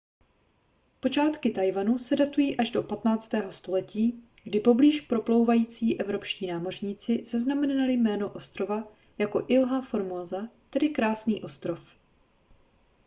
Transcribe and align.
počátky 0.99 1.51
taiwanu 1.51 1.97
se 1.99 2.15
datují 2.15 2.57
až 2.57 2.69
do 2.69 2.83
15. 2.83 3.31
století 3.51 4.23
kdy 4.43 4.59
poblíž 4.59 5.01
proplouvající 5.01 5.99
evropští 5.99 6.47
námořníci 6.47 7.23
zaznamenali 7.25 7.93
jméno 7.93 8.29
ostrova 8.33 8.83
jako 9.17 9.45
ilha 9.47 9.81
formosa 9.81 10.49
tedy 10.69 10.89
krásný 10.89 11.43
ostrov 11.43 11.95